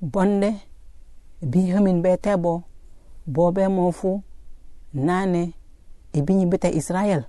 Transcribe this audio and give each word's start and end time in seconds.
bonde 0.00 0.54
bihamin 1.42 2.02
be 2.02 2.16
tebo 2.16 2.62
bobe 3.26 3.68
mofu 3.68 4.22
nane 4.94 5.54
ibinyi 6.12 6.46
bita 6.46 6.68
israel. 6.68 7.24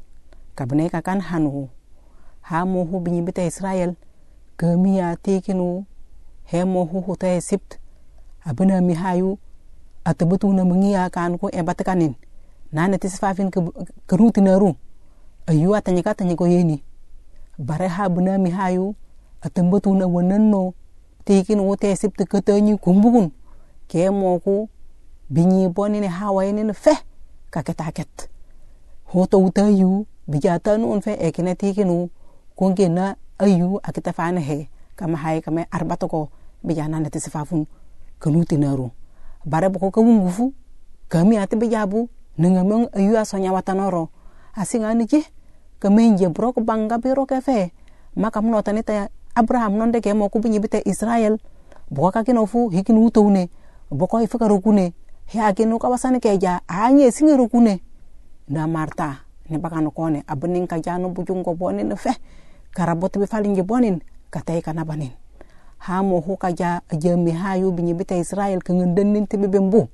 Kabne 0.55 0.89
ka 0.89 1.01
kan 1.01 1.21
hanu 1.21 1.69
ha 2.41 2.65
bita 2.65 3.45
israel 3.45 3.95
kamiya 4.57 5.15
tekinu 5.15 5.85
he 6.43 6.63
mohu 6.63 7.01
huta 7.01 7.27
esipt 7.27 7.79
abina 8.43 8.81
mi 8.81 8.93
hayu 8.93 9.37
atabetu 10.03 10.53
na 10.53 10.65
mengia 10.65 11.09
kan 11.09 11.37
ko 11.37 11.49
e 11.49 11.61
batkanin 11.63 12.15
nane 12.71 12.97
tisfafin 12.97 13.51
ke 13.51 14.15
rutinaru 14.17 14.75
ayu 15.47 15.75
atanyika 15.75 16.15
tanyiko 16.15 16.47
yeni. 16.47 16.83
Bare 17.57 17.87
ha 17.87 18.09
bina 18.09 18.37
mi 18.37 18.49
hayu 18.49 18.95
atambatu 19.41 19.95
na 19.95 20.07
wananno 20.07 20.73
tikin 21.27 21.59
wote 21.59 21.91
sipti 21.91 22.23
katanyi 22.23 22.79
kumbugun 22.79 23.35
ke 23.91 24.07
moku 24.09 24.69
ne 25.29 26.07
hawaye 26.07 26.53
ne 26.55 26.73
fe 26.73 26.95
kaketa 27.51 27.91
ket. 27.91 28.29
Hoto 29.11 29.51
yu 29.67 30.07
bijata 30.27 30.77
nu 30.77 31.01
fe 31.01 31.19
ekene 31.19 31.55
tikinu 31.55 32.09
konge 32.55 32.87
na 32.87 33.15
ayu 33.39 33.79
akita 33.83 34.13
fane 34.13 34.39
he. 34.39 34.69
Kama 34.95 35.17
hay 35.17 35.41
kama 35.41 35.65
arbata 35.69 36.07
ko 36.07 36.29
bijana 36.63 36.99
na 36.99 37.09
tisfafun 37.09 37.67
kanuti 38.19 38.57
naru 38.57 38.89
bare 39.45 39.69
boko 39.69 39.91
ka 39.91 40.01
wungufu 40.01 40.53
kami 41.07 41.37
ati 41.37 41.55
bijabu 41.55 42.09
ninga 42.37 42.63
meng 42.63 42.89
ayu 42.95 43.13
asonya 43.17 43.53
watanoro 43.53 44.09
asinga 44.55 44.93
ni 44.95 45.05
je 45.05 45.21
kamenje 45.79 46.29
brok 46.29 46.63
banga 46.65 46.97
biro 46.97 47.25
ke 47.27 47.41
fe. 47.41 47.71
Maka 48.15 48.41
mnota 48.41 48.73
ni 48.73 48.81
ta 48.81 49.09
abraham 49.37 49.77
nonde 49.77 50.01
ke 50.01 50.09
mo 50.17 50.33
ku 50.33 50.41
binyi 50.41 50.57
bite 50.57 50.81
israel. 50.89 51.37
Boko 51.93 52.11
ka 52.11 52.23
kino 52.25 52.45
fu 52.49 52.73
hikin 52.73 52.97
wutone 52.97 53.49
boko 53.93 54.19
ifika 54.19 54.49
rokune 54.49 54.93
he 55.29 55.39
wasani 55.39 56.19
anye 56.67 57.11
singi 57.11 57.81
na 58.49 58.67
marta 58.67 59.23
ne 59.49 59.57
baka 59.57 59.79
kone 59.91 60.23
abenin 60.27 60.67
ka 60.67 60.77
bujungo 60.79 61.53
bonin 61.55 61.95
fe. 61.95 62.09
Karabot 62.73 63.13
be 63.19 63.25
falinge 63.27 63.63
bonin 63.63 64.01
katay 64.31 64.61
kana 64.61 64.83
banin 64.83 65.11
ha 65.79 66.01
mo 66.01 66.19
hu 66.19 66.35
ka 66.35 66.51
ja 66.51 66.81
jami 66.91 67.31
hayu 67.31 67.71
binyi 67.71 67.93
bite 67.93 68.17
israel 68.19 68.59
ka 68.59 68.73
ngenden 68.73 69.13
nin 69.13 69.27
tibe 69.27 69.47
bembu 69.47 69.87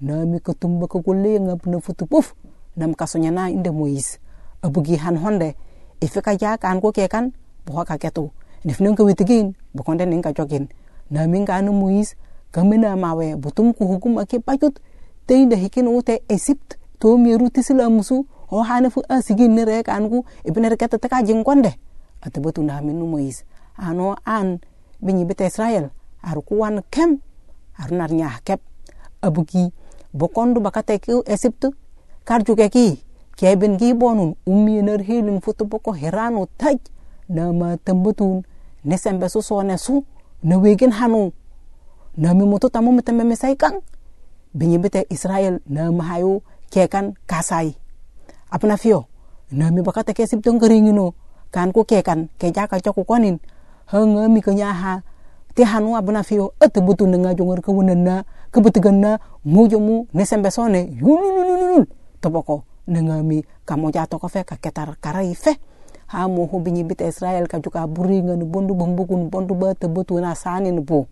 na 0.00 0.24
mi 0.24 0.40
ka 0.40 0.54
tumba 0.54 0.86
ka 0.86 0.98
golle 1.00 1.40
ngap 1.40 1.66
na 1.66 1.80
futu 1.80 2.06
puf. 2.06 2.34
Nam 2.76 2.94
kasonya 2.94 3.30
na 3.30 3.50
inde 3.50 3.70
moise. 3.70 4.18
Abugi 4.62 4.96
han 4.96 5.16
honde. 5.16 5.54
Ifika 6.00 6.34
ja 6.38 6.58
kan 6.58 6.80
ko 6.80 6.90
ke 6.90 7.06
kan 7.08 7.32
bo 7.66 7.84
ka 7.84 7.98
ketu 7.98 8.30
nif 8.64 8.80
nung 8.80 8.96
ka 8.96 9.04
witigin 9.04 9.54
bukonde 9.74 10.06
ning 10.06 10.22
ka 10.22 10.32
jokin 10.32 10.68
na 11.10 11.26
min 11.26 11.44
ka 11.44 11.60
anu 11.60 11.72
muis 11.72 12.16
kamina 12.52 12.96
mawe 12.96 13.36
butum 13.36 13.72
ku 13.74 13.84
hukum 13.86 14.18
ake 14.18 14.40
pajut 14.40 14.80
teinde 15.26 15.56
hikin 15.56 15.88
ute 15.88 16.22
esipt 16.28 16.76
to 16.98 17.18
mi 17.18 17.36
ruti 17.36 17.62
sila 17.62 17.90
musu 17.90 18.26
ho 18.48 18.62
hane 18.62 18.90
fu 18.90 19.02
asigin 19.08 19.52
ne 19.54 19.64
re 19.64 19.82
kan 19.82 20.08
ku 20.08 20.24
ibne 20.44 20.68
re 20.68 20.76
kata 20.76 20.98
ka 20.98 21.22
jing 21.22 21.44
konde 21.44 21.74
atabetu 22.24 22.62
na 22.62 22.80
min 22.80 22.96
muis. 23.04 23.44
Ano 23.76 24.16
an 24.24 24.60
binyi 25.02 25.24
bete 25.24 25.46
israel 25.46 25.90
ar 26.22 26.40
kuwan 26.40 26.80
kem 26.90 27.18
ar 27.76 27.90
nar 27.92 28.10
nya 28.12 28.40
kep. 28.44 28.60
Abuki 29.22 29.72
bokondu 30.12 30.60
bakate 30.60 31.00
kar 32.24 32.40
juke 32.44 32.68
ki 32.70 33.02
kebin 33.36 33.76
gi 33.76 33.92
bonun 33.94 34.36
ummi 34.46 34.82
nar 34.82 35.02
helin 35.02 35.40
futu 35.40 35.64
boko 35.64 35.92
herano 35.92 36.46
taj 36.56 36.78
na 37.28 37.52
ma 37.52 37.76
tambutun 37.76 38.42
ne 38.84 38.96
sembe 38.96 39.28
su 39.28 39.42
so 39.42 39.62
ne 39.62 39.76
su. 39.78 40.04
Na 40.42 40.58
wegin 40.58 40.92
hanu 40.92 41.32
na 42.16 42.34
mi 42.34 42.44
mutu 42.44 42.68
tamu 42.70 42.92
mitembe 42.92 43.24
misai 43.24 43.56
kang. 43.56 43.80
Binyi 44.54 44.78
bete 44.78 45.06
israel 45.10 45.60
na 45.66 45.90
mahayo 45.92 46.42
kekan 46.70 47.14
kasai. 47.26 47.74
Apna 48.50 48.76
fio? 48.76 49.08
Na 49.50 49.70
mi 49.70 49.82
bakata 49.82 50.12
ke 50.14 50.26
sip 50.26 50.42
tong 50.42 50.60
keringino 50.60 51.14
kan 51.50 51.72
ko 51.72 51.84
kekan 51.84 52.28
ke 52.38 52.52
jaka 52.52 52.80
choko 52.80 53.04
konin. 53.04 53.40
Hanga 53.86 54.28
mi 54.28 54.40
kanya 54.40 54.72
ha. 54.72 55.02
Te 55.54 55.64
hanu 55.64 55.96
abna 55.96 56.22
fio? 56.22 56.52
At 56.60 56.74
butu 56.78 57.06
nga 57.06 57.34
jongar 57.34 57.62
ka 57.62 57.72
wunan 57.72 58.02
na 58.04 58.24
ka 58.54 58.62
butugan 58.62 59.02
na 59.02 59.18
mujo 59.42 59.82
mu 59.82 60.06
ne 60.14 60.22
sembe 60.22 60.50
so 60.50 60.70
ne 60.70 60.94
yulululul 60.94 61.86
toboko 62.22 62.62
nga 62.86 63.22
mi 63.22 63.42
kamo 63.66 63.90
jato 63.90 64.18
ko 64.22 64.28
fe 64.30 64.46
ka 64.46 64.56
ketar 64.62 64.94
karai 65.02 65.34
fe 65.34 65.58
ha 66.06 66.28
mo 66.28 66.46
ho 66.46 66.58
binyi 66.58 66.84
bit 66.84 67.00
israel 67.00 67.46
ka 67.46 67.58
juka 67.60 67.86
buringa 67.86 68.36
nu 68.36 68.44
bondu 68.46 68.74
bombukun 68.74 69.30
bondu 69.30 69.54
ba 69.54 69.74
te 69.74 69.86
na 70.20 70.34
sani 70.34 70.70
nu 70.70 70.82
bo 70.82 71.06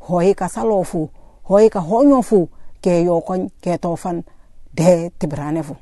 hoi 0.00 0.34
ka 0.34 0.48
salofu 0.48 1.08
hoi 1.44 1.68
ka 1.68 1.80
honyofu 1.80 2.48
ke 2.82 3.04
yokon 3.04 3.50
ke 3.62 3.78
tofan 3.78 4.22
de 4.74 5.10
tibrane 5.18 5.62
fu 5.62 5.74